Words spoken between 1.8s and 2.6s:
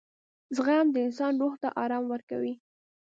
آرام ورکوي.